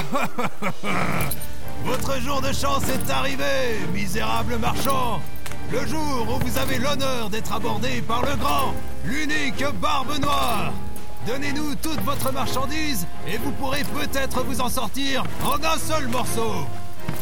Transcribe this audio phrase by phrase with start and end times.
[1.84, 5.20] Votre jour de chance est arrivé, misérable marchand.
[5.72, 8.74] Le jour où vous avez l'honneur d'être abordé par le grand,
[9.04, 10.72] l'unique Barbe Noire.
[11.26, 16.66] Donnez-nous toute votre marchandise et vous pourrez peut-être vous en sortir en un seul morceau.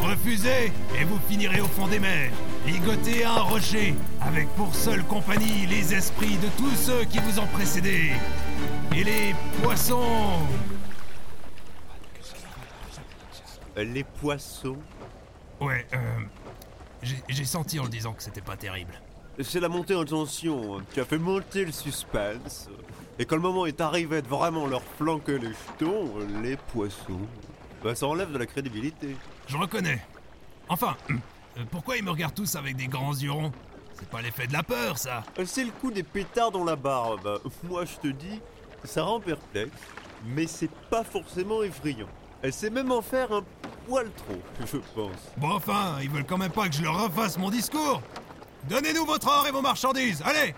[0.00, 2.30] Refusez et vous finirez au fond des mers,
[2.66, 7.38] ligoté à un rocher, avec pour seule compagnie les esprits de tous ceux qui vous
[7.38, 8.12] ont précédé.
[8.94, 10.38] Et les poissons
[13.76, 14.76] Les poissons
[15.60, 15.98] Ouais, euh.
[17.28, 18.92] j'ai- senti en le disant que c'était pas terrible.
[19.40, 22.68] C'est la montée en tension qui a fait monter le suspense.
[23.18, 27.20] Et quand le moment est arrivé de vraiment leur flanquer les jetons, les poissons,
[27.82, 29.16] bah ça enlève de la crédibilité.
[29.46, 30.02] Je reconnais.
[30.68, 31.14] Enfin, euh,
[31.70, 33.52] pourquoi ils me regardent tous avec des grands yeux ronds?
[33.94, 37.40] C'est pas l'effet de la peur, ça C'est le coup des pétards dans la barbe.
[37.62, 38.40] Moi je te dis,
[38.84, 39.70] ça rend perplexe,
[40.26, 42.08] mais c'est pas forcément effrayant.
[42.42, 43.42] Elle sait même en faire un
[43.86, 45.10] poil trop, je pense.
[45.36, 48.02] Bon, enfin, ils veulent quand même pas que je leur refasse mon discours
[48.68, 50.54] Donnez-nous votre or et vos marchandises, allez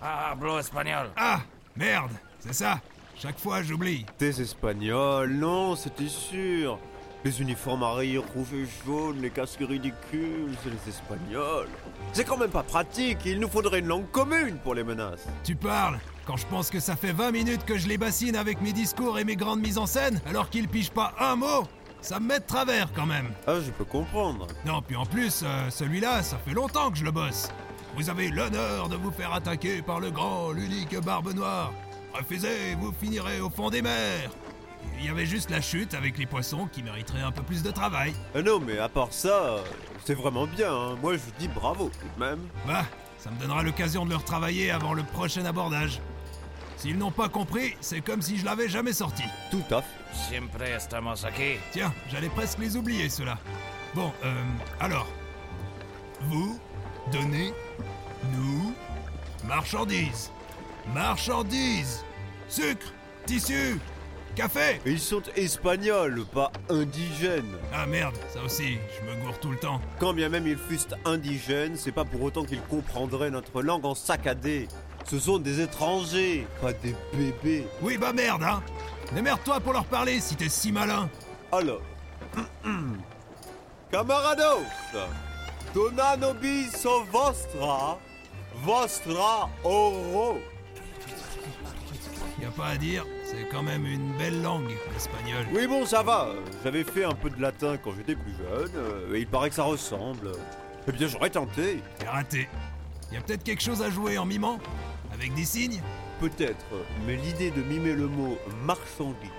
[0.00, 1.10] Hablo espagnol.
[1.16, 1.40] Ah
[1.76, 2.80] Merde, c'est ça
[3.16, 4.04] Chaque fois, j'oublie.
[4.18, 6.78] Des Espagnols, non, c'était sûr.
[7.24, 11.68] Les uniformes à rayures rouges et jaunes, les casques ridicules, c'est les Espagnols.
[12.12, 15.26] C'est quand même pas pratique, il nous faudrait une langue commune pour les menaces.
[15.42, 18.62] Tu parles Quand je pense que ça fait 20 minutes que je les bassine avec
[18.62, 21.64] mes discours et mes grandes mises en scène, alors qu'ils pigent pas un mot
[22.00, 23.30] Ça me met de travers quand même.
[23.46, 24.46] Ah, je peux comprendre.
[24.64, 27.48] Non, puis en plus, euh, celui-là, ça fait longtemps que je le bosse.
[27.96, 31.72] Vous avez l'honneur de vous faire attaquer par le grand, l'unique Barbe Noire.
[32.14, 34.30] Refusez, vous finirez au fond des mers.
[34.98, 37.70] Il y avait juste la chute avec les poissons qui mériterait un peu plus de
[37.70, 38.14] travail.
[38.34, 39.56] Ah non, mais à part ça,
[40.04, 40.96] c'est vraiment bien, hein.
[41.02, 42.40] moi je vous dis bravo tout de même.
[42.66, 42.84] Bah,
[43.18, 46.00] ça me donnera l'occasion de leur travailler avant le prochain abordage.
[46.76, 49.22] S'ils n'ont pas compris, c'est comme si je l'avais jamais sorti.
[49.50, 49.88] Tout à fait.
[50.28, 51.58] Siempre estamos aquí.
[51.72, 53.38] Tiens, j'allais presque les oublier, ceux-là.
[53.94, 54.34] Bon, euh,
[54.80, 55.06] alors.
[56.22, 56.58] Vous
[57.12, 57.52] donnez
[58.32, 58.74] nous
[59.44, 60.30] marchandises.
[60.94, 62.04] Marchandises.
[62.48, 62.92] Sucre,
[63.26, 63.78] tissu,
[64.34, 64.80] café.
[64.84, 67.56] Ils sont espagnols, pas indigènes.
[67.72, 69.80] Ah merde, ça aussi, je me gourre tout le temps.
[69.98, 73.94] Quand bien même ils fussent indigènes, c'est pas pour autant qu'ils comprendraient notre langue en
[73.94, 74.68] saccadé.
[75.04, 77.66] Ce sont des étrangers, pas des bébés.
[77.82, 78.62] Oui, bah merde, hein.
[79.14, 81.08] Démerde-toi pour leur parler si t'es si malin.
[81.52, 81.82] Alors,
[83.90, 84.64] camarados,
[85.74, 86.72] dona nobis
[87.12, 87.98] vostra,
[88.62, 90.38] vostra oro.
[92.56, 95.44] Pas à dire, c'est quand même une belle langue, l'espagnol.
[95.52, 96.28] Oui bon, ça va.
[96.62, 99.56] J'avais fait un peu de latin quand j'étais plus jeune, euh, et il paraît que
[99.56, 100.30] ça ressemble.
[100.86, 101.82] Eh bien, j'aurais tenté.
[101.98, 102.48] T'es raté.
[103.12, 104.58] Y a peut-être quelque chose à jouer en mimant
[105.12, 105.82] Avec des signes
[106.20, 106.64] Peut-être,
[107.06, 109.30] mais l'idée de mimer le mot marchandise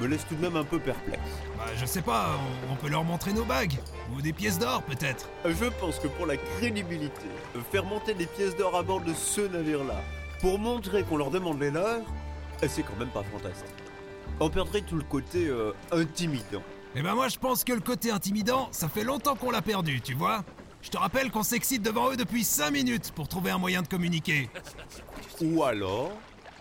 [0.00, 1.20] me laisse tout de même un peu perplexe.
[1.56, 3.78] Bah je sais pas, on, on peut leur montrer nos bagues.
[4.14, 5.28] Ou des pièces d'or peut-être.
[5.44, 7.26] Je pense que pour la crédibilité,
[7.72, 10.00] faire monter des pièces d'or à bord de ce navire-là,
[10.40, 12.04] pour montrer qu'on leur demande les leurs,
[12.62, 13.68] eh, c'est quand même pas fantastique.
[14.40, 16.62] On perdrait tout le côté euh, intimidant.
[16.94, 20.00] Eh ben moi je pense que le côté intimidant, ça fait longtemps qu'on l'a perdu,
[20.00, 20.44] tu vois
[20.82, 23.88] Je te rappelle qu'on s'excite devant eux depuis 5 minutes pour trouver un moyen de
[23.88, 24.48] communiquer.
[25.42, 26.12] Ou alors,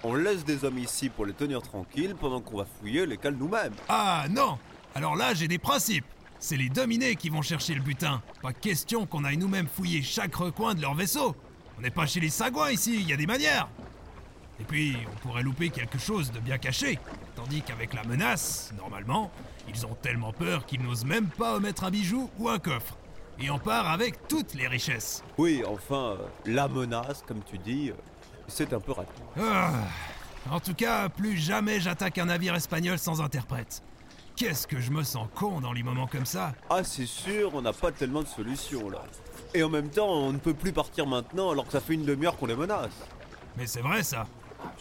[0.03, 3.35] on laisse des hommes ici pour les tenir tranquilles pendant qu'on va fouiller les cales
[3.35, 3.73] nous-mêmes.
[3.87, 4.57] Ah non
[4.93, 6.05] Alors là j'ai des principes.
[6.39, 8.21] C'est les dominés qui vont chercher le butin.
[8.41, 11.35] Pas question qu'on aille nous-mêmes fouiller chaque recoin de leur vaisseau.
[11.77, 13.69] On n'est pas chez les sagouins ici, il y a des manières.
[14.59, 16.99] Et puis, on pourrait louper quelque chose de bien caché.
[17.35, 19.31] Tandis qu'avec la menace, normalement,
[19.67, 22.97] ils ont tellement peur qu'ils n'osent même pas omettre un bijou ou un coffre.
[23.39, 25.23] Et on part avec toutes les richesses.
[25.37, 27.95] Oui, enfin, euh, la menace, comme tu dis, euh,
[28.47, 29.11] c'est un peu raté.
[29.37, 29.71] Ah.
[30.49, 33.81] En tout cas, plus jamais j'attaque un navire espagnol sans interprète.
[34.35, 37.61] Qu'est-ce que je me sens con dans les moments comme ça Ah, c'est sûr, on
[37.61, 39.01] n'a pas tellement de solutions là.
[39.53, 42.05] Et en même temps, on ne peut plus partir maintenant alors que ça fait une
[42.05, 42.91] demi-heure qu'on les menace.
[43.57, 44.27] Mais c'est vrai ça.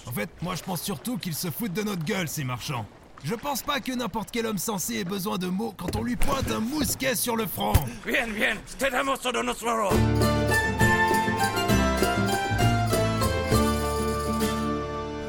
[0.06, 2.86] En fait, moi je pense surtout qu'ils se foutent de notre gueule, ces marchands.
[3.24, 6.14] Je pense pas que n'importe quel homme sensé ait besoin de mots quand on lui
[6.14, 7.72] pointe un mousquet sur le front.
[8.04, 8.54] Bien, bien.
[9.02, 9.94] Nuestro oro.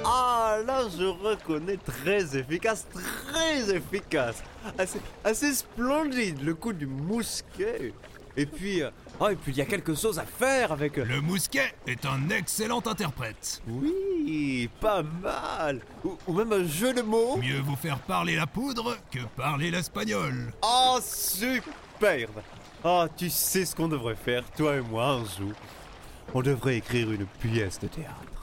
[0.04, 4.44] Ah, là, je reconnais très efficace, très efficace.
[4.78, 7.94] Assez, assez splendide, le coup du mousquet.
[8.38, 8.90] Et puis, euh,
[9.22, 10.98] ah, et puis il y a quelque chose à faire avec.
[10.98, 13.62] euh, Le mousquet est un excellent interprète.
[13.68, 15.80] Oui, pas mal.
[16.04, 17.38] Ou, ou même un jeu de mots.
[17.38, 20.52] Mieux vous faire parler la poudre que parler l'espagnol.
[20.62, 22.42] Oh, superbe.
[22.84, 25.54] Ah, tu sais ce qu'on devrait faire, toi et moi, un jour.
[26.34, 28.35] On devrait écrire une pièce de théâtre.